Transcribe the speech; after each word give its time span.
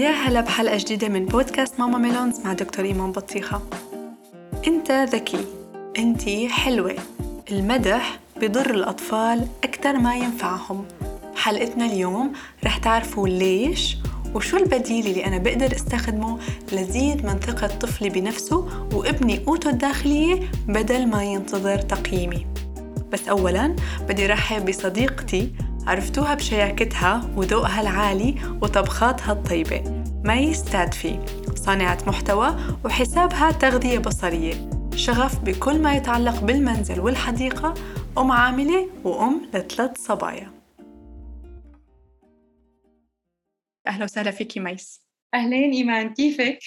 يا 0.00 0.10
هلا 0.10 0.40
بحلقة 0.40 0.76
جديدة 0.76 1.08
من 1.08 1.26
بودكاست 1.26 1.80
ماما 1.80 1.98
ميلونز 1.98 2.40
مع 2.44 2.52
دكتور 2.52 2.84
إيمان 2.84 3.12
بطيخة. 3.12 3.62
أنت 4.66 4.92
ذكي 4.92 5.44
أنت 5.98 6.28
حلوة. 6.50 6.94
المدح 7.50 8.18
بضر 8.36 8.70
الأطفال 8.70 9.46
أكثر 9.64 9.98
ما 9.98 10.16
ينفعهم. 10.16 10.84
بحلقتنا 11.34 11.86
اليوم 11.86 12.32
رح 12.64 12.78
تعرفوا 12.78 13.28
ليش 13.28 13.96
وشو 14.34 14.56
البديل 14.56 15.06
اللي 15.06 15.26
أنا 15.26 15.38
بقدر 15.38 15.76
استخدمه 15.76 16.38
لزيد 16.72 17.26
من 17.26 17.38
ثقة 17.38 17.66
طفلي 17.66 18.08
بنفسه 18.08 18.68
وابني 18.94 19.38
قوته 19.38 19.70
الداخلية 19.70 20.50
بدل 20.68 21.06
ما 21.06 21.24
ينتظر 21.24 21.78
تقييمي. 21.78 22.46
بس 23.12 23.28
أولاً 23.28 23.76
بدي 24.08 24.26
رحب 24.26 24.66
بصديقتي 24.66 25.52
عرفتوها 25.90 26.34
بشياكتها 26.34 27.30
وذوقها 27.36 27.80
العالي 27.80 28.34
وطبخاتها 28.62 29.32
الطيبة. 29.32 30.04
مي 30.24 30.54
ستادفي 30.54 31.18
صانعة 31.54 31.98
محتوى 32.06 32.56
وحسابها 32.84 33.52
تغذية 33.52 33.98
بصرية. 33.98 34.70
شغف 34.96 35.40
بكل 35.40 35.78
ما 35.78 35.94
يتعلق 35.94 36.40
بالمنزل 36.40 37.00
والحديقة. 37.00 37.74
أم 38.18 38.32
عاملة 38.32 38.88
وأم 39.04 39.50
لثلاث 39.54 39.98
صبايا. 39.98 40.52
أهلا 43.86 44.04
وسهلا 44.04 44.30
فيكي 44.30 44.60
ميس. 44.60 45.02
أهلين 45.34 45.72
إيمان 45.72 46.14
كيفك؟ 46.14 46.58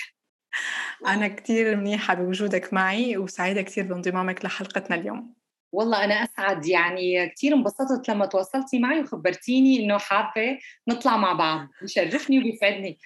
أنا 1.08 1.28
كتير 1.28 1.76
منيحة 1.76 2.14
بوجودك 2.14 2.74
معي 2.74 3.18
وسعيدة 3.18 3.62
كتير 3.62 3.84
بانضمامك 3.84 4.46
لحلقتنا 4.46 4.96
اليوم. 4.96 5.34
والله 5.74 6.04
أنا 6.04 6.14
أسعد. 6.14 6.66
يعني 6.66 7.30
كثير 7.30 7.54
انبسطت 7.54 8.10
لما 8.10 8.26
تواصلتي 8.26 8.80
معي 8.80 9.00
وخبرتيني 9.00 9.80
إنه 9.80 9.98
حابة 9.98 10.60
نطلع 10.88 11.18
مع 11.18 11.34
بعض. 11.34 11.68
بيشرفني 11.82 12.40
وبيسعدني. 12.40 13.00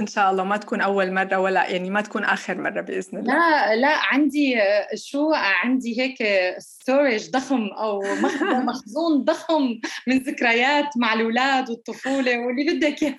إن 0.00 0.06
شاء 0.06 0.30
الله 0.30 0.44
ما 0.44 0.56
تكون 0.56 0.80
أول 0.80 1.12
مرة 1.12 1.38
ولا 1.38 1.68
يعني 1.68 1.90
ما 1.90 2.00
تكون 2.00 2.24
آخر 2.24 2.58
مرة 2.58 2.80
بإذن 2.80 3.18
الله. 3.18 3.34
لا 3.34 3.76
لا 3.76 3.96
عندي 3.96 4.56
شو 4.94 5.32
عندي 5.34 6.00
هيك 6.00 6.18
storage 6.58 7.30
ضخم 7.30 7.66
أو 7.66 8.02
مخزون 8.68 9.24
ضخم 9.24 9.80
من 10.06 10.18
ذكريات 10.18 10.96
مع 10.96 11.12
الأولاد 11.12 11.70
والطفولة 11.70 12.38
واللي 12.38 12.74
بدك 12.74 13.02
إياه. 13.02 13.18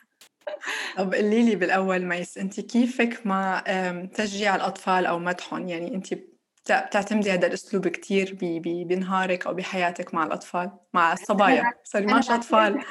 طب 0.98 1.14
قولي 1.14 1.44
لي 1.44 1.56
بالأول 1.56 2.06
ميس 2.06 2.38
أنت 2.38 2.60
كيفك 2.60 3.26
مع 3.26 3.64
تشجيع 4.14 4.56
الأطفال 4.56 5.06
أو 5.06 5.20
مدحهم؟ 5.20 5.68
يعني 5.68 5.96
أنت 5.96 6.14
بتعتمدي 6.72 7.32
هذا 7.32 7.48
الأسلوب 7.48 7.88
كثير 7.88 8.38
بنهارك 8.64 9.48
أو 9.48 9.54
بحياتك 9.54 10.14
مع 10.14 10.24
الأطفال 10.24 10.72
مع 10.94 11.14
الصبايا. 11.14 11.74
سوري 11.84 12.06
ماش 12.06 12.32
أطفال. 12.32 12.84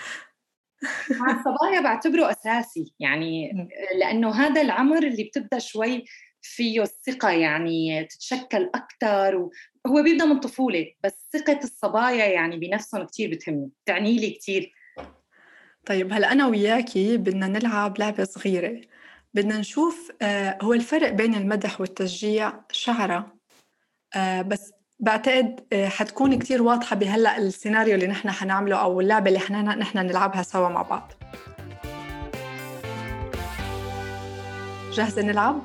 مع 1.10 1.38
الصبايا 1.38 1.80
بعتبره 1.80 2.30
أساسي. 2.30 2.94
يعني 3.00 3.52
لأنه 4.00 4.30
هذا 4.30 4.62
العمر 4.62 5.02
اللي 5.02 5.24
بتبدأ 5.24 5.58
شوي 5.58 6.04
فيه 6.42 6.82
الثقة 6.82 7.30
يعني 7.30 8.04
تتشكل 8.04 8.70
أكثر 8.74 9.48
وهو 9.84 10.02
بيبدأ 10.02 10.24
من 10.24 10.40
طفولة 10.40 10.86
بس 11.04 11.28
ثقة 11.32 11.60
الصبايا 11.64 12.26
يعني 12.26 12.56
بنفسهم 12.56 13.06
كثير 13.06 13.30
بتهمني 13.30 13.70
بتعني 13.84 14.16
لي 14.16 14.30
كثير 14.30 14.72
طيب 15.86 16.12
هلأ 16.12 16.32
أنا 16.32 16.46
وياكي 16.46 17.16
بدنا 17.16 17.46
نلعب 17.46 17.98
لعبة 17.98 18.24
صغيرة. 18.24 18.80
بدنا 19.34 19.58
نشوف 19.58 20.12
آه 20.22 20.58
هو 20.62 20.72
الفرق 20.72 21.10
بين 21.10 21.34
المدح 21.34 21.80
والتشجيع 21.80 22.52
شعرة؟ 22.72 23.37
بس 24.16 24.72
بعتقد 25.00 25.60
آه 25.72 25.88
حتكون 25.88 26.38
كتير 26.38 26.62
واضحة 26.62 26.96
بهلأ 26.96 27.38
السيناريو 27.38 27.94
اللي 27.94 28.06
نحن 28.06 28.30
حنعمله 28.30 28.76
أو 28.76 29.00
اللعبة 29.00 29.28
اللي 29.28 29.38
إحنا 29.38 29.62
نحن 29.62 29.98
نلعبها 29.98 30.42
سوا 30.42 30.68
مع 30.68 30.82
بعض. 30.82 31.12
جاهزة 34.92 35.22
نلعب؟ 35.22 35.62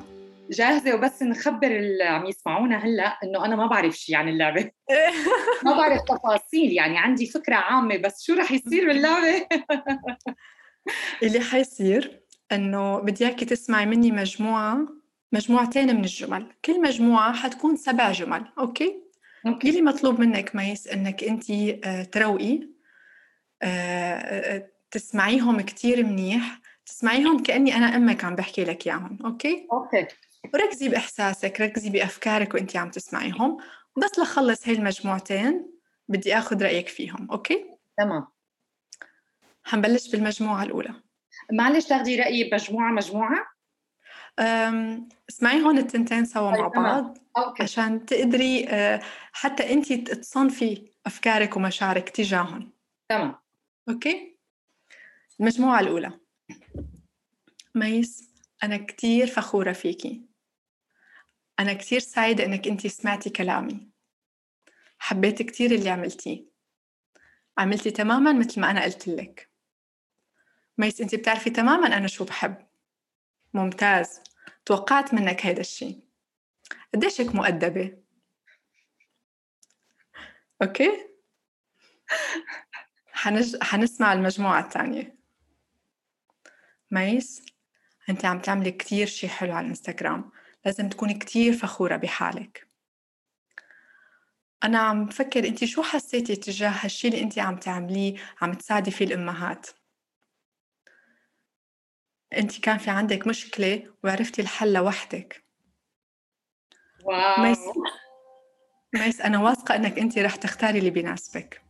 جاهزة 0.50 0.94
وبس 0.94 1.22
نخبر 1.22 1.66
اللي 1.66 2.04
عم 2.04 2.26
يسمعونا 2.26 2.76
هلأ 2.76 3.18
إنه 3.24 3.44
أنا 3.44 3.56
ما 3.56 3.66
بعرف 3.66 3.94
شيء 3.96 4.16
عن 4.16 4.28
اللعبة. 4.28 4.70
ما 5.64 5.76
بعرف 5.76 6.00
تفاصيل 6.02 6.72
يعني 6.72 6.98
عندي 6.98 7.26
فكرة 7.26 7.54
عامة 7.54 7.96
بس 7.96 8.22
شو 8.22 8.34
رح 8.34 8.52
يصير 8.52 8.86
باللعبة؟ 8.86 9.46
اللي 11.22 11.40
حيصير 11.40 12.20
إنه 12.52 12.98
بدي 12.98 13.26
إياكي 13.26 13.44
تسمعي 13.44 13.86
مني 13.86 14.12
مجموعة 14.12 14.78
مجموعتين 15.34 15.96
من 15.96 16.04
الجمل 16.04 16.46
كل 16.64 16.82
مجموعة 16.82 17.32
حتكون 17.32 17.76
سبع 17.76 18.12
جمل 18.12 18.44
okay؟ 18.58 19.02
okay. 19.46 19.68
اللي 19.68 19.82
مطلوب 19.82 20.20
منك 20.20 20.56
ميس 20.56 20.88
إنك 20.88 21.24
أنت 21.24 21.52
تروقي 22.12 22.68
تسمعيهم 24.90 25.60
كتير 25.60 26.04
منيح 26.04 26.60
تسمعيهم 26.86 27.42
كأني 27.42 27.76
أنا 27.76 27.96
أمك 27.96 28.24
عم 28.24 28.34
بحكي 28.34 28.64
لك 28.64 28.86
إياهم 28.86 29.18
okay؟ 29.24 29.68
okay 29.72 30.06
وركزي 30.54 30.88
بإحساسك 30.88 31.60
ركزي 31.60 31.90
بأفكارك 31.90 32.54
وأنت 32.54 32.76
عم 32.76 32.90
تسمعيهم 32.90 33.56
بس 33.96 34.18
لخلص 34.18 34.68
هاي 34.68 34.76
المجموعتين 34.76 35.66
بدي 36.08 36.38
أخذ 36.38 36.62
رأيك 36.62 36.88
فيهم 36.88 37.30
okay؟ 37.30 37.64
تمام 37.98 38.26
حنبلش 39.64 40.10
بالمجموعة 40.10 40.62
الأولى 40.62 40.94
معلش 41.52 41.86
تاخدي 41.86 42.16
رأيي 42.20 42.50
بمجموعة 42.50 42.92
مجموعة؟ 42.92 43.53
اسمعي 44.38 45.62
هون 45.62 45.78
التنتين 45.78 46.24
سوا 46.24 46.50
مع 46.50 46.68
بعض 46.68 47.18
okay. 47.36 47.62
عشان 47.62 48.06
تقدري 48.06 48.66
حتى 49.32 49.72
انت 49.72 49.92
تصنفي 49.92 50.90
أفكارك 51.06 51.56
ومشاعرك 51.56 52.08
تجاههم 52.08 52.72
تمام. 53.08 53.34
okay؟ 53.88 54.38
المجموعة 55.40 55.80
الأولى. 55.80 56.20
ميس 57.74 58.30
أنا 58.62 58.76
كتير 58.76 59.26
فخورة 59.26 59.72
فيكي. 59.72 60.22
أنا 61.60 61.72
كتير 61.72 62.00
سعيدة 62.00 62.44
إنك 62.44 62.68
انت 62.68 62.86
سمعتي 62.86 63.30
كلامي. 63.30 63.90
حبيت 64.98 65.42
كتير 65.42 65.70
اللي 65.70 65.90
عملتيه. 65.90 66.44
عملتي 67.58 67.90
تماما 67.90 68.32
مثل 68.32 68.60
ما 68.60 68.70
أنا 68.70 68.84
قلت 68.84 69.08
لك. 69.08 69.50
ميس 70.78 71.00
انت 71.00 71.14
بتعرفي 71.14 71.50
تماما 71.50 71.86
أنا 71.86 72.06
شو 72.06 72.24
بحب. 72.24 72.66
ممتاز. 73.54 74.20
توقعت 74.66 75.14
منك 75.14 75.46
هيدا 75.46 75.60
الشيء. 75.60 76.00
قديش 76.94 77.20
هيك 77.20 77.34
مؤدبة؟ 77.34 77.98
okay. 80.62 80.90
حنج... 83.12 83.56
حنسمع 83.62 84.12
المجموعة 84.12 84.60
الثانية. 84.60 85.16
ميس 86.90 87.42
أنت 88.08 88.24
عم 88.24 88.38
تعملي 88.40 88.70
كتير 88.70 89.06
شيء 89.06 89.30
حلو 89.30 89.52
على 89.52 89.64
الإنستغرام. 89.64 90.30
لازم 90.64 90.88
تكوني 90.88 91.14
كتير 91.14 91.52
فخورة 91.52 91.96
بحالك. 91.96 92.68
أنا 94.64 94.78
عم 94.78 95.06
بفكر 95.06 95.48
أنت 95.48 95.64
شو 95.64 95.82
حسيتي 95.82 96.36
تجاه 96.36 96.70
هالشي 96.70 97.08
اللي 97.08 97.20
أنت 97.20 97.38
عم 97.38 97.56
تعمليه 97.56 98.16
عم 98.40 98.54
تساعدي 98.54 98.90
فيه 98.90 99.04
الأمهات؟ 99.04 99.66
انت 102.38 102.60
كان 102.60 102.78
في 102.78 102.90
عندك 102.90 103.26
مشكلة 103.26 103.94
وعرفتي 104.04 104.42
الحل 104.42 104.72
لوحدك. 104.72 105.44
wow. 107.04 107.42
ميس 107.42 107.58
ميس 108.94 109.20
أنا 109.20 109.38
واثقة 109.38 109.76
إنك 109.76 109.98
أنت 109.98 110.18
رح 110.18 110.36
تختاري 110.36 110.78
اللي 110.78 110.90
بيناسبك. 110.90 111.62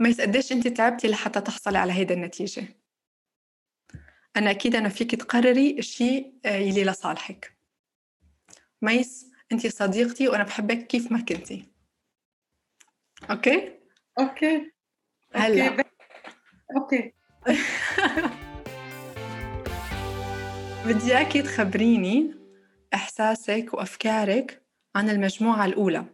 ميس 0.00 0.20
قديش 0.20 0.52
أنت 0.52 0.68
تعبتي 0.68 1.08
لحتى 1.08 1.40
تحصلي 1.40 1.78
على 1.78 1.92
هيدا 1.92 2.14
النتيجة؟ 2.14 2.64
أنا 4.36 4.50
أكيدة 4.50 4.74
إنه 4.74 4.88
فيك 4.88 5.14
تقرري 5.14 5.78
الشيء 5.78 6.34
يلي 6.44 6.84
لصالحك. 6.84 7.56
ميس 8.82 9.26
أنت 9.52 9.66
صديقتي 9.66 10.28
وأنا 10.28 10.44
بحبك 10.44 10.86
كيف 10.86 11.12
ما 11.12 11.20
كنتي. 11.20 11.72
okay؟ 13.30 13.78
okay. 14.18 14.72
هلا. 15.34 15.84
okay. 16.76 17.12
بدي 20.86 21.16
اياكي 21.16 21.42
تخبريني 21.42 22.34
إحساسك 22.94 23.74
وأفكارك 23.74 24.62
عن 24.96 25.10
المجموعة 25.10 25.64
الأولى. 25.64 26.04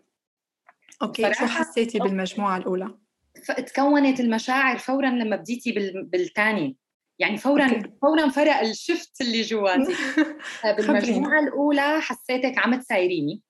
okay 1.02 1.34
شو 1.34 1.46
حسيتي 1.46 1.98
okay. 1.98 2.10
بالمجموعة 2.10 2.56
الأولى؟ 2.56 2.98
تكونت 3.66 4.20
المشاعر 4.20 4.78
فورا 4.78 5.10
لما 5.10 5.36
بديتي 5.36 5.92
بالثانيه 5.94 6.74
يعني 7.18 7.36
فورا 7.36 7.64
okay. 7.64 7.90
فورا 8.02 8.28
فرق 8.28 8.60
ال 8.60 8.70
shift 8.70 9.20
اللي 9.20 9.42
جواتي 9.42 9.94
بالمجموعه 10.76 11.40
الأولى 11.40 12.00
حسيتك 12.00 12.58
عم 12.58 12.74
تسايريني. 12.74 13.42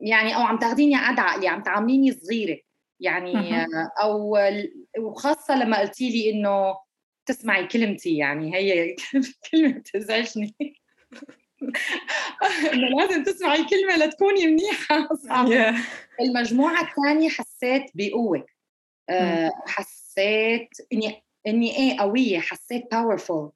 يعني 0.00 0.36
أو 0.36 0.40
عم 0.40 0.58
تاخذيني 0.58 0.96
قد 0.96 1.20
عقلي 1.20 1.48
عم 1.48 1.62
تعامليني 1.62 2.12
صغيرة. 2.12 2.58
يعني 3.00 3.66
أو 4.02 4.36
وخاصة 4.98 5.56
لما 5.56 5.80
قلتي 5.80 6.10
لي 6.10 6.30
إنه 6.30 6.74
تسمعي 7.26 7.66
كلمتي 7.66 8.16
يعني 8.16 8.54
هي 8.54 8.96
كلمة 9.50 9.72
بتزعجني 9.72 10.54
لازم 12.98 13.24
تسمعي 13.24 13.64
كلمة 13.64 13.96
لتكوني 13.96 14.46
منيحة. 14.46 15.08
صعب 15.28 15.74
المجموعة 16.20 16.82
الثانية 16.82 17.28
حسيت 17.28 17.84
بقوة. 17.94 18.46
أه 19.08 19.50
حسيت 19.66 20.68
إني 20.92 21.22
إني 21.46 21.76
إيه 21.76 22.00
قوية 22.00 22.40
حسيت 22.40 22.84
powerful 22.92 23.52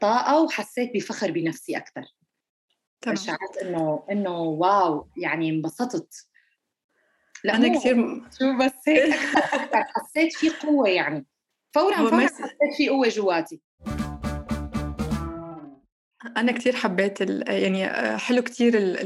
طاقة 0.00 0.42
وحسيت 0.42 0.94
بفخر 0.94 1.30
بنفسي 1.30 1.76
أكثر 1.76 2.04
تمام. 3.00 3.16
شعرت 3.16 3.56
إنه 3.62 4.06
إنه 4.10 4.38
wow 4.40 5.08
يعني 5.16 5.50
انبسطت. 5.50 6.28
لا 7.44 7.56
أنا 7.56 7.78
كثير 7.78 7.96
شو 8.38 8.58
بس 8.58 8.88
هيك 8.88 9.14
حسيت 9.72 10.32
في 10.32 10.50
قوة 10.50 10.88
يعني. 10.88 11.26
فورا 11.74 11.96
فورا 11.96 12.26
حسيت 12.26 12.74
في 12.76 12.88
قوة 12.88 13.08
جواتي. 13.08 13.60
أنا 16.36 16.52
كثير 16.52 16.76
حبيت 16.76 17.20
يعني 17.48 17.86
آه، 17.86 18.16
حلو 18.16 18.42
كثير 18.42 18.96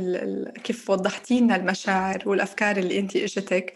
كيف 0.51 0.91
وضحتي 0.91 1.41
لنا 1.41 1.57
المشاعر 1.57 2.23
والأفكار 2.27 2.77
اللي 2.77 2.99
أنت 2.99 3.17
إجتك 3.17 3.75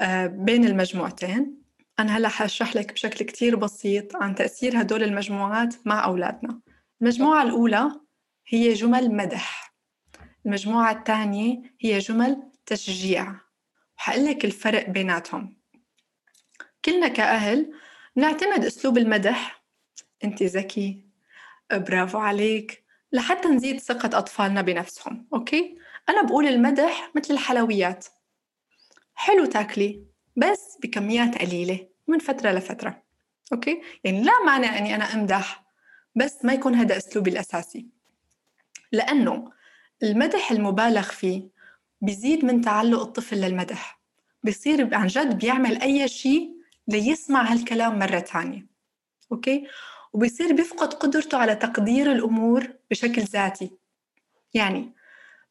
آه، 0.00 0.26
بين 0.26 0.64
المجموعتين. 0.64 1.62
أنا 1.98 2.16
هلأ 2.16 2.28
حأشرح 2.28 2.76
لك 2.76 2.92
بشكل 2.92 3.24
كثير 3.24 3.56
بسيط 3.56 4.16
عن 4.16 4.34
تأثير 4.34 4.80
هدول 4.80 5.02
المجموعات 5.02 5.74
مع 5.84 6.04
أولادنا. 6.04 6.60
المجموعة 7.02 7.42
الأولى 7.42 7.90
هي 8.48 8.72
جمل 8.72 9.16
مدح. 9.16 9.74
المجموعة 10.46 10.92
الثانية 10.92 11.62
هي 11.80 11.98
جمل 11.98 12.42
تشجيع. 12.66 13.34
وحقول 13.98 14.24
لك 14.24 14.44
الفرق 14.44 14.90
بيناتهم. 14.90 15.56
كلنا 16.84 17.08
كأهل 17.08 17.72
نعتمد 18.16 18.64
أسلوب 18.64 18.98
المدح. 18.98 19.64
أنت 20.24 20.42
ذكي. 20.42 21.04
برافو 21.72 22.18
عليك. 22.18 22.84
لحتى 23.12 23.48
نزيد 23.48 23.80
ثقة 23.80 24.18
أطفالنا 24.18 24.62
بنفسهم 24.62 25.26
okay؟ 25.34 25.78
أنا 26.08 26.22
بقول 26.22 26.46
المدح 26.46 27.10
مثل 27.14 27.34
الحلويات. 27.34 28.06
حلو 29.14 29.44
تاكلي 29.44 30.04
بس 30.36 30.78
بكميات 30.82 31.38
قليلة 31.38 31.88
من 32.08 32.18
فترة 32.18 32.50
لفترة 32.50 33.02
okay؟ 33.52 33.82
يعني 34.04 34.22
لا 34.22 34.32
معنى 34.46 34.66
أني 34.66 34.94
أنا 34.94 35.14
أمدح 35.14 35.64
بس 36.16 36.44
ما 36.44 36.52
يكون 36.52 36.74
هذا 36.74 36.96
أسلوبي 36.96 37.30
الأساسي. 37.30 37.86
لأنه 38.92 39.52
المدح 40.02 40.50
المبالغ 40.50 41.02
فيه 41.02 41.48
بيزيد 42.00 42.44
من 42.44 42.60
تعلق 42.60 43.00
الطفل 43.00 43.36
للمدح. 43.36 44.00
بصير 44.44 44.94
عن 44.94 45.06
جد 45.06 45.38
بيعمل 45.38 45.82
أي 45.82 46.08
شيء 46.08 46.54
ليسمع 46.88 47.52
هالكلام 47.52 47.98
مرة 47.98 48.18
تانية 48.18 48.66
okay؟ 49.32 49.66
وبيصير 50.12 50.52
بيفقد 50.52 50.94
قدرته 50.94 51.38
على 51.38 51.54
تقدير 51.54 52.12
الأمور 52.12 52.72
بشكل 52.90 53.22
ذاتي. 53.22 53.70
يعني 54.54 54.92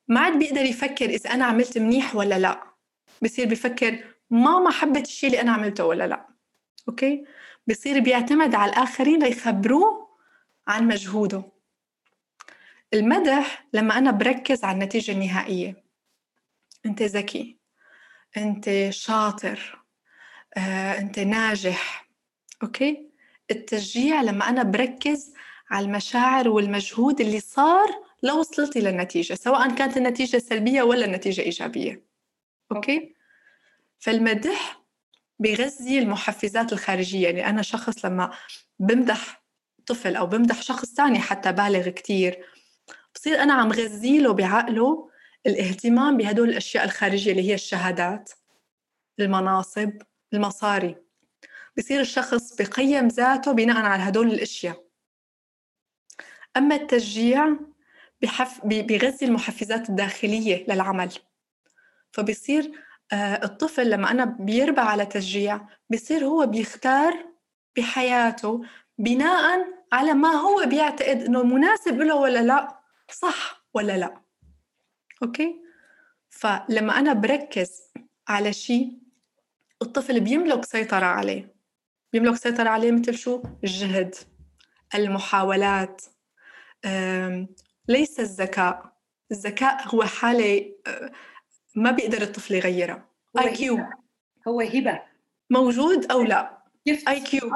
ما 0.07 0.19
عاد 0.19 0.39
بيقدر 0.39 0.61
يفكر 0.61 1.05
إذا 1.05 1.29
أنا 1.29 1.45
عملت 1.45 1.77
منيح 1.77 2.15
ولا 2.15 2.39
لا. 2.39 2.63
بصير 3.21 3.47
بيفكر 3.47 4.03
ماما 4.29 4.71
حبت 4.71 5.07
الشيء 5.07 5.29
اللي 5.29 5.41
أنا 5.41 5.51
عملته 5.51 5.85
ولا 5.85 6.07
لا. 6.07 6.27
okay؟ 6.89 7.25
بصير 7.67 7.99
بيعتمد 7.99 8.55
على 8.55 8.71
الآخرين 8.71 9.23
ليخبروه 9.23 10.17
عن 10.67 10.87
مجهوده. 10.87 11.43
المدح 12.93 13.67
لما 13.73 13.97
أنا 13.97 14.11
بركز 14.11 14.63
على 14.63 14.73
النتيجة 14.73 15.11
النهائية. 15.11 15.83
أنت 16.85 17.01
ذكي. 17.01 17.57
أنت 18.37 18.89
شاطر. 18.89 19.82
آه، 20.57 20.99
أنت 20.99 21.19
ناجح. 21.19 22.09
okay؟ 22.63 23.09
التشجيع 23.51 24.21
لما 24.21 24.49
أنا 24.49 24.63
بركز 24.63 25.33
على 25.69 25.85
المشاعر 25.85 26.49
والمجهود 26.49 27.21
اللي 27.21 27.39
صار 27.39 27.87
لو 28.23 28.39
وصلتي 28.39 28.79
للنتيجة 28.79 29.33
سواء 29.33 29.75
كانت 29.75 29.97
النتيجة 29.97 30.37
سلبية 30.37 30.83
ولا 30.83 31.05
النتيجة 31.05 31.41
إيجابية. 31.41 32.03
okay؟ 32.71 33.13
فالمدح 33.99 34.83
بيغذي 35.39 35.99
المحفزات 35.99 36.73
الخارجية. 36.73 37.27
يعني 37.27 37.49
أنا 37.49 37.61
شخص 37.61 38.05
لما 38.05 38.31
بمدح 38.79 39.43
طفل 39.85 40.15
أو 40.15 40.25
بمدح 40.25 40.61
شخص 40.61 40.93
تاني 40.93 41.19
حتى 41.19 41.51
بالغ 41.51 41.89
كتير 41.89 42.45
بصير 43.15 43.43
أنا 43.43 43.53
عم 43.53 43.71
غذيله 43.71 44.33
بعقله 44.33 45.09
الاهتمام 45.45 46.17
بهدول 46.17 46.49
الأشياء 46.49 46.83
الخارجية 46.83 47.31
اللي 47.31 47.49
هي 47.49 47.53
الشهادات 47.53 48.31
المناصب 49.19 49.91
المصاري 50.33 50.95
بصير 51.77 51.99
الشخص 52.01 52.55
بقيم 52.61 53.07
ذاته 53.07 53.51
بناء 53.51 53.85
على 53.85 54.03
هدول 54.03 54.27
الأشياء. 54.27 54.83
أما 56.57 56.75
التشجيع 56.75 57.55
بحف... 58.21 58.65
بيغذي 58.65 59.25
المحفزات 59.25 59.89
الداخلية 59.89 60.65
للعمل. 60.67 61.11
فبصير 62.11 62.71
آه، 63.11 63.45
الطفل 63.45 63.89
لما 63.89 64.11
أنا 64.11 64.25
بيربى 64.25 64.81
على 64.81 65.05
تشجيع 65.05 65.61
بصير 65.89 66.25
هو 66.25 66.45
بيختار 66.45 67.25
بحياته 67.77 68.63
بناء 68.97 69.67
على 69.91 70.13
ما 70.13 70.29
هو 70.29 70.65
بيعتقد 70.65 71.21
إنه 71.21 71.43
مناسب 71.43 71.97
له 71.97 72.15
ولا 72.15 72.39
لا 72.39 72.79
صح 73.11 73.65
ولا 73.73 73.97
لا. 73.97 74.21
okay؟ 75.23 75.61
فلما 76.29 76.99
أنا 76.99 77.13
بركز 77.13 77.91
على 78.27 78.53
شيء 78.53 79.02
الطفل 79.83 80.19
بيملك 80.19 80.65
سيطرة 80.65 81.05
عليه. 81.05 81.55
بيملك 82.13 82.35
سيطرة 82.35 82.69
عليه 82.69 82.91
مثل 82.91 83.17
شو؟ 83.17 83.43
الجهد 83.63 84.15
المحاولات 84.95 86.01
ليس 87.87 88.19
الذكاء. 88.19 88.93
الذكاء 89.31 89.87
هو 89.87 90.03
حالة 90.03 90.75
آه، 90.87 91.11
ما 91.75 91.91
بيقدر 91.91 92.21
الطفل 92.21 92.53
يغيرها. 92.53 93.09
IQ 93.39 93.79
هو 94.47 94.61
هبة. 94.61 95.01
موجود 95.49 96.11
أو 96.11 96.21
لا؟ 96.21 96.57
اي 96.87 97.19
كيو 97.19 97.51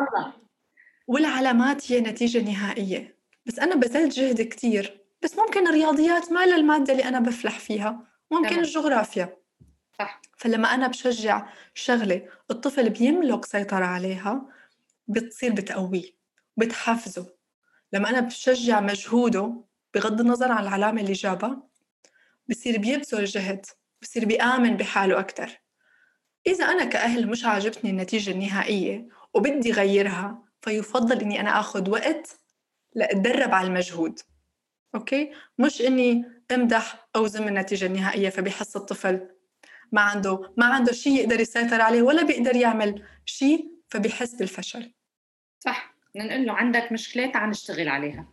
والعلامات 1.08 1.92
هي 1.92 2.02
نتيجة 2.02 2.42
نهائية. 2.52 3.18
بس 3.46 3.60
أنا 3.60 3.76
بذلت 3.76 4.14
جهد 4.14 4.42
كتير. 4.42 5.02
بس 5.24 5.38
ممكن 5.38 5.68
الرياضيات 5.68 6.32
ما 6.32 6.46
للمادة 6.46 6.94
اللي 6.94 7.06
أنا 7.06 7.20
بفلح 7.20 7.60
فيها. 7.60 8.08
ممكن 8.32 8.50
تمام. 8.50 8.60
الجغرافيا. 8.60 9.38
صح. 10.00 10.22
فلما 10.38 10.74
أنا 10.74 10.88
بشجع 10.88 11.48
شغلة 11.74 12.30
الطفل 12.52 12.90
بيملك 12.90 13.46
سيطرة 13.46 13.86
عليها 13.86 14.46
بتصير 15.08 15.54
بتقويه 15.54 16.12
بتحفزه. 16.58 17.34
لما 17.94 18.10
أنا 18.10 18.20
بشجع 18.20 18.80
مجهوده 18.80 19.64
بغض 19.94 20.22
النظر 20.22 20.52
عن 20.52 20.64
العلامة 20.64 21.02
اللي 21.02 21.14
جابها 21.14 21.64
بصير 22.50 22.78
بيبذل 22.78 23.26
جهد 23.26 23.66
بصير 24.02 24.26
بيآمن 24.26 24.78
بحاله 24.78 25.20
أكتر. 25.20 25.62
إذا 26.48 26.66
أنا 26.66 26.86
كأهل 26.86 27.28
مش 27.28 27.46
عاجبتني 27.46 27.90
النتيجة 27.90 28.32
النهائية 28.32 29.08
وبدي 29.34 29.72
غيرها 29.72 30.44
فيفضل 30.62 31.22
إني 31.22 31.40
أنا 31.40 31.60
أخذ 31.60 31.90
وقت 31.90 32.40
لأتدرب 32.96 33.54
على 33.54 33.68
المجهود. 33.68 34.20
أوكي؟ 34.96 35.32
مش 35.58 35.82
إني 35.82 36.26
أمدح 36.52 37.08
أو 37.16 37.28
زم 37.28 37.48
النتيجة 37.48 37.86
النهائية 37.86 38.30
فبيحس 38.30 38.76
الطفل 38.76 39.37
ما 39.92 40.02
عنده 40.02 40.54
ما 40.58 40.66
عنده 40.66 40.92
شيء 40.92 41.14
يقدر 41.14 41.40
يسيطر 41.40 41.82
عليه 41.82 42.02
ولا 42.02 42.24
بيقدر 42.24 42.56
يعمل 42.56 43.04
شيء 43.26 43.72
فبيحس 43.90 44.36
بالفشل. 44.36 44.94
صح. 45.60 45.94
نقول 46.16 46.46
له 46.46 46.54
عندك 46.54 46.92
مشكله 46.92 47.32
تعال 47.32 47.50
نشتغل 47.50 47.90
عليها. 47.90 48.28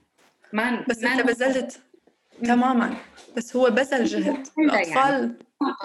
ما 0.53 0.85
بس 0.89 1.05
انت 1.05 1.27
بذلت 1.27 1.81
تماما. 2.45 2.97
بس 3.37 3.57
هو 3.57 3.71
بذل 3.71 4.05
جهد. 4.05 4.47
الاطفال 4.59 5.13
يعني. 5.13 5.37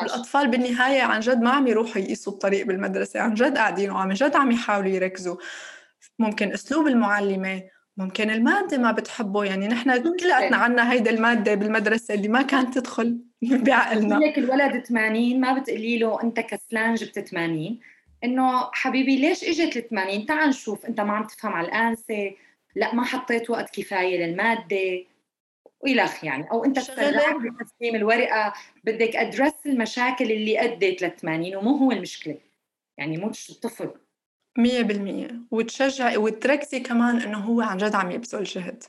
الأطفال 0.02 0.48
بالنهاية 0.48 1.02
عن 1.02 1.20
جد 1.20 1.42
ما 1.42 1.50
عم 1.50 1.68
يروحوا 1.68 2.02
يقيسوا 2.02 2.34
الطريق 2.34 2.66
بالمدرسة. 2.66 3.20
عن 3.20 3.34
جد 3.34 3.58
قاعدين 3.58 3.92
وعن 3.92 4.10
جد 4.10 4.36
عم 4.36 4.52
يحاولوا 4.52 4.90
يركزوا. 4.90 5.38
ممكن 6.20 6.54
أسلوب 6.54 6.88
المعلمة 6.88 7.64
ممكن 7.98 8.30
المادة 8.30 8.78
ما 8.78 8.92
بتحبه. 8.92 9.44
يعني 9.44 9.68
نحن 9.68 10.16
كلياتنا 10.18 10.58
عنا 10.58 10.92
هيدا 10.92 11.12
المادة 11.12 11.56
بالمدرسة 11.56 12.14
اللي 12.14 12.28
ما 12.28 12.42
كانت 12.42 12.78
تدخل. 12.80 13.20
بعقلنا. 13.68 14.16
لك 14.16 14.38
الولد 14.38 14.86
80 14.86 15.40
ما 15.40 15.60
بتقولي 15.60 15.98
له 15.98 16.24
أنت 16.24 16.40
كسلان 16.40 16.96
جبت 16.96 17.20
80 17.20 17.80
إنه 18.24 18.70
حبيبي 18.74 19.18
ليش 19.18 19.44
إجت 19.44 19.78
ال 19.78 19.90
80 19.90 20.26
تعال 20.26 20.50
نشوف 20.50 20.86
أنت 20.86 21.02
ما 21.02 21.14
عم 21.14 21.24
تفهم 21.24 21.54
على 21.54 21.68
الآنسة. 21.68 22.36
لا 22.76 22.96
ما 22.96 23.04
حطيت 23.04 23.50
وقت 23.50 23.80
كفاية 23.80 24.26
للمادة. 24.26 25.06
وإلخ 25.82 26.24
يعني. 26.24 26.52
أو 26.52 26.66
أنت 26.66 26.80
سرعان 26.80 27.56
بتسليم 27.60 27.96
الورقة. 27.96 28.54
بدك 28.84 29.16
أدرس 29.16 29.54
المشاكل 29.66 30.32
اللي 30.32 30.64
أدت 30.64 31.02
لل 31.02 31.16
80 31.16 31.56
ومو 31.56 31.78
هو 31.78 31.92
المشكلة. 31.92 32.38
يعني 32.98 33.18
مو 33.18 33.32
الطفل 33.50 33.92
مية 34.58 34.82
بالمية. 34.82 35.42
وتشجعي 35.52 36.18
وتركزي 36.18 36.80
كمان 36.80 37.20
إنه 37.22 37.38
هو 37.38 37.62
عن 37.62 37.78
جد 37.78 37.96
عم 37.96 38.12
يبذل 38.12 38.44
جهد. 38.44 38.84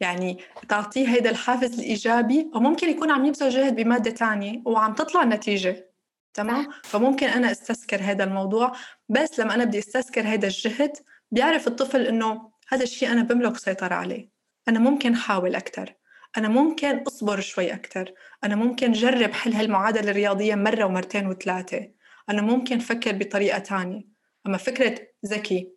يعني 0.00 0.38
تعطيه 0.68 1.08
هيدا 1.08 1.30
الحافز 1.30 1.78
الإيجابي 1.78 2.50
وممكن 2.54 2.90
يكون 2.90 3.10
عم 3.10 3.24
يبذل 3.24 3.50
جهد 3.50 3.76
بمادة 3.76 4.10
تانية 4.10 4.62
وعم 4.64 4.94
تطلع 4.94 5.22
النتيجة 5.22 5.88
تمام؟ 6.34 6.68
فممكن 6.84 7.26
أنا 7.26 7.50
أستذكر 7.50 8.00
هذا 8.00 8.24
الموضوع 8.24 8.72
بس 9.08 9.40
لما 9.40 9.54
أنا 9.54 9.64
بدي 9.64 9.78
أستذكر 9.78 10.20
هذا 10.20 10.46
الجهد 10.46 10.92
بيعرف 11.30 11.68
الطفل 11.68 12.06
إنه 12.06 12.50
هذا 12.68 12.82
الشيء 12.82 13.12
أنا 13.12 13.22
بملك 13.22 13.56
سيطرة 13.56 13.94
عليه. 13.94 14.28
أنا 14.68 14.78
ممكن 14.78 15.16
حاول 15.16 15.54
أكثر 15.54 15.94
أنا 16.36 16.48
ممكن 16.48 16.98
أصبر 17.06 17.40
شوي 17.40 17.72
أكثر 17.74 18.12
أنا 18.44 18.56
ممكن 18.56 18.92
جرب 18.92 19.32
حل 19.32 19.52
هالمعادلة 19.52 20.10
الرياضية 20.10 20.54
مرة 20.54 20.84
ومرتين 20.84 21.26
وثلاثة. 21.26 21.90
أنا 22.30 22.42
ممكن 22.42 22.78
فكر 22.78 23.12
بطريقة 23.12 23.58
تانية. 23.58 24.02
أما 24.46 24.56
فكرة 24.56 24.98
ذكي 25.26 25.72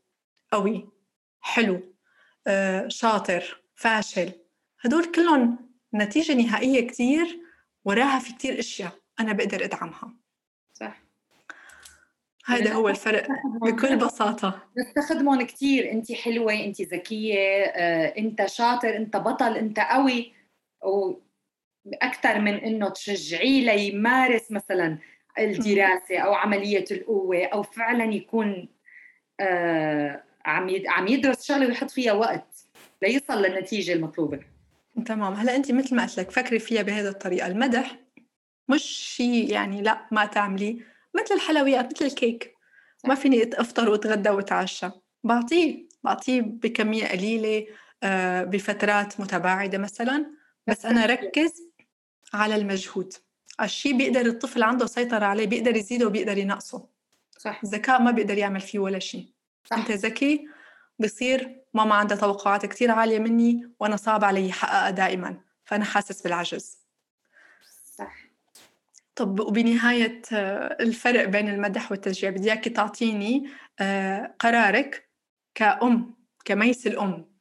قوي 0.52 0.90
حلو 1.42 1.96
آه، 2.48 2.88
شاطر 2.88 3.61
فاشل. 3.82 4.32
هدول 4.82 5.06
كلهم 5.06 5.70
نتيجة 5.94 6.34
نهائية 6.34 6.88
كتير 6.88 7.40
وراها 7.86 8.20
في 8.20 8.34
كتير 8.34 8.60
أشياء 8.60 8.92
أنا 9.20 9.34
بقدر 9.34 9.64
أدعمها. 9.64 10.14
صح. 10.74 11.02
هذا 12.46 12.74
هو 12.74 12.90
الفرق 12.90 13.28
بكل 13.62 13.98
بساطة. 13.98 14.64
نستخدمهم 14.78 15.42
كثير 15.42 15.92
أنت 15.92 16.12
حلوة 16.12 16.54
أنت 16.54 16.82
ذكية 16.82 17.64
آه، 17.64 18.18
أنت 18.18 18.46
شاطر 18.46 18.96
أنت 18.96 19.18
بطل 19.18 19.58
أنت 19.58 19.80
قوي. 19.80 20.34
أكثر 22.02 22.40
من 22.40 22.54
إنه 22.54 22.90
تشجعيه 22.90 23.66
ليمارس 23.66 24.52
مثلا 24.52 24.98
الدراسة 25.40 26.18
أو 26.18 26.34
عملية 26.34 26.86
القوة 26.92 27.46
أو 27.46 27.64
فعلا 27.64 28.14
يكون 28.14 28.70
آه 29.40 30.24
عم 30.46 30.70
عم 30.88 31.08
يدرس 31.08 31.44
شغلة 31.44 31.68
ويحط 31.68 31.92
فيها 31.92 32.14
وقت. 32.14 32.51
ليصل 33.02 33.42
للنتيجة 33.42 33.94
المطلوبة. 33.94 34.40
تمام. 35.06 35.34
هلا 35.34 35.56
انت 35.56 35.72
مثل 35.72 35.96
ما 35.96 36.04
قلت 36.04 36.20
لك 36.20 36.32
فكري 36.32 36.60
فيها 36.60 36.82
بهذه 36.82 37.08
الطريقة. 37.08 37.48
المدح 37.48 38.00
مش 38.70 38.84
شيء 38.84 39.52
يعني 39.52 39.82
لا 39.82 40.08
ما 40.12 40.26
تعملي. 40.26 40.84
مثل 41.16 41.36
الحلويات 41.36 41.94
مثل 41.94 42.06
الكيك. 42.06 42.56
ما 43.06 43.16
فيني 43.16 43.50
أفطر 43.54 43.90
وأتغدى 43.90 44.30
وأتعشى. 44.30 44.90
بعطيه 45.24 45.86
بعطيه 46.04 46.42
بكمية 46.42 47.08
قليلة 47.08 47.66
آه، 48.04 48.44
بفترات 48.44 49.20
متباعدة 49.20 49.78
مثلا. 49.78 50.26
بس 50.68 50.86
أنا 50.86 51.06
ركز 51.06 51.64
على 52.34 52.56
المجهود. 52.56 53.14
الشيء 53.62 53.98
بيقدر 53.98 54.26
الطفل 54.26 54.64
عنده 54.64 54.86
سيطرة 54.86 55.26
عليه 55.26 55.48
بيقدر 55.48 55.76
يزيده 55.76 56.08
وبيقدر 56.08 56.38
ينقصه. 56.38 56.88
صح. 57.38 57.62
الذكاء 57.64 58.02
ما 58.02 58.12
بيقدر 58.12 58.38
يعمل 58.38 58.62
فيه 58.62 58.80
ولا 58.80 59.00
شيء 59.00 59.26
صح. 59.66 59.78
أنت 59.78 59.92
ذكي 59.92 60.48
بصير 61.00 61.61
ماما 61.74 61.96
عندها 61.96 62.18
توقعات 62.18 62.66
كتير 62.66 62.92
عالية 62.92 63.20
مني 63.20 63.72
وأنا 63.80 63.96
صعب 63.96 64.24
علي 64.24 64.50
أحققها 64.50 64.90
دائما 64.90 65.42
فأنا 65.66 65.86
حاسس 65.86 66.22
بالعجز. 66.22 66.80
صح. 67.98 68.32
طب 69.16 69.40
وبنهاية 69.40 70.22
آه، 70.34 70.78
الفرق 70.80 71.26
بين 71.26 71.50
المدح 71.50 71.92
والتشجيع 71.92 72.30
بدي 72.30 72.52
إياكي 72.52 72.70
تعطيني 72.70 73.50
آه، 73.80 74.36
قرارك 74.40 75.10
كأم 75.56 76.16
كميس 76.46 76.88
الأم. 76.88 77.32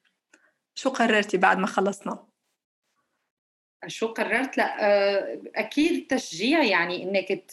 شو 0.75 0.91
قررتي 0.91 1.37
بعد 1.37 1.59
ما 1.59 1.67
خلصنا؟ 1.67 2.27
شو 3.87 4.07
قررت؟ 4.07 4.59
لا 4.59 4.85
آه، 4.85 5.43
أكيد 5.57 6.07
تشجيع 6.07 6.63
يعني 6.63 7.03
إنك 7.03 7.45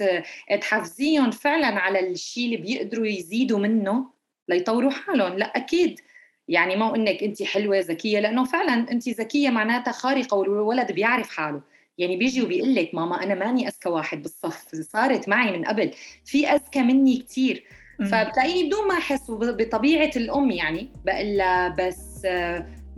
تحفزيهم 0.61 1.31
فعلا 1.31 1.79
على 1.79 1.99
الشيء 2.11 2.45
اللي 2.45 2.57
بيقدروا 2.57 3.07
يزيدوا 3.07 3.59
منه 3.59 4.13
ليطوروا 4.47 4.91
حالهم. 4.91 5.37
لا 5.37 5.45
أكيد 5.45 6.01
يعني 6.47 6.75
مو 6.75 6.95
إنك 6.95 7.23
انت 7.23 7.43
حلوة 7.43 7.79
ذكية 7.79 8.19
لأنه 8.19 8.43
فعلا 8.43 8.91
انت 8.91 9.09
ذكية 9.09 9.49
معناتها 9.49 9.91
خارقة 9.91 10.37
والولد 10.37 10.91
بيعرف 10.91 11.29
حاله. 11.29 11.61
يعني 11.97 12.17
بيجي 12.17 12.41
وبيقول 12.41 12.75
لك 12.75 12.95
ماما 12.95 13.23
أنا 13.23 13.35
ماني 13.35 13.67
أذكى 13.67 13.89
واحد 13.89 14.21
بالصف 14.21 14.75
صارت 14.75 15.29
معي 15.29 15.57
من 15.57 15.65
قبل. 15.65 15.91
في 16.25 16.47
أذكى 16.47 16.81
مني 16.81 17.17
كثير 17.17 17.63
فبتلاقيني 17.99 18.67
بدون 18.67 18.87
ما 18.87 18.93
أحس 18.93 19.31
بطبيعة 19.31 20.11
الأم 20.15 20.51
يعني 20.51 20.89
بقول 21.05 21.37
لها 21.37 21.69
بس 21.69 22.27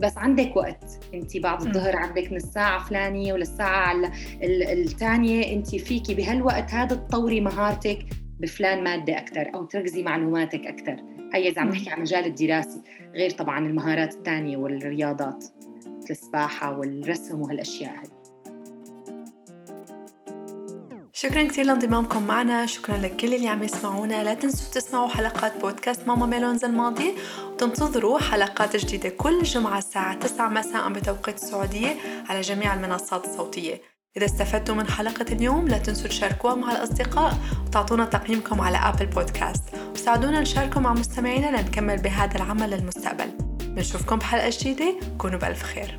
بس 0.00 0.18
عندك 0.18 0.56
وقت. 0.56 0.84
انت 1.14 1.36
بعد 1.36 1.62
الظهر 1.62 1.96
عندك 1.96 2.30
من 2.30 2.36
الساعة 2.36 2.84
فلانية 2.84 3.32
وللساعة 3.32 4.12
الثانية. 4.42 5.52
انت 5.52 5.76
فيكي 5.76 6.14
بهالوقت 6.14 6.70
هذا 6.70 6.96
تطوري 6.96 7.40
مهارتك 7.40 7.98
بفلان 8.40 8.84
مادة 8.84 9.18
أكثر 9.18 9.54
أو 9.54 9.64
تركزي 9.64 10.02
معلوماتك 10.02 10.66
أكثر 10.66 11.19
هي 11.34 11.48
إذا 11.48 11.60
عم 11.60 11.68
نحكي 11.68 11.90
عن 11.90 11.96
المجال 11.96 12.24
الدراسي 12.24 12.82
غير 13.14 13.30
طبعا 13.30 13.58
المهارات 13.58 14.14
الثانية 14.14 14.56
والرياضات 14.56 15.44
مثل 15.86 16.10
السباحة 16.10 16.78
والرسم 16.78 17.40
وهالأشياء 17.40 17.90
هي. 17.90 18.20
شكرا 21.12 21.42
كثير 21.42 21.64
لانضمامكم 21.64 22.26
معنا 22.26 22.66
شكرا 22.66 22.96
لكل 22.96 23.34
اللي 23.34 23.48
عم 23.48 23.62
يسمعونا. 23.62 24.24
لا 24.24 24.34
تنسوا 24.34 24.74
تسمعوا 24.74 25.08
حلقات 25.08 25.60
بودكاست 25.60 26.08
ماما 26.08 26.26
ميلونز 26.26 26.64
الماضي 26.64 27.14
وتنتظروا 27.52 28.18
حلقات 28.18 28.76
جديدة 28.76 29.08
كل 29.08 29.42
جمعة 29.42 29.78
الساعة 29.78 30.14
9 30.14 30.48
مساء 30.48 30.92
بتوقيت 30.92 31.34
السعودية 31.34 31.96
على 32.28 32.40
جميع 32.40 32.74
المنصات 32.74 33.24
الصوتية. 33.24 33.89
إذا 34.16 34.26
استفدتوا 34.26 34.74
من 34.74 34.86
حلقة 34.86 35.32
اليوم 35.32 35.68
لا 35.68 35.78
تنسوا 35.78 36.08
تشاركوها 36.08 36.54
مع 36.54 36.72
الأصدقاء 36.72 37.34
وتعطونا 37.66 38.04
تقييمكم 38.04 38.60
على 38.60 38.76
أبل 38.76 39.06
بودكاست 39.06 39.62
وساعدونا 39.94 40.40
نشاركه 40.40 40.80
مع 40.80 40.92
مستمعينا 40.92 41.60
لنكمل 41.60 41.96
بهذا 41.96 42.36
العمل 42.36 42.70
للمستقبل. 42.70 43.30
بنشوفكم 43.60 44.16
بحلقة 44.16 44.50
جديدة. 44.52 44.94
كونوا 45.18 45.38
بألف 45.38 45.62
خير. 45.62 45.98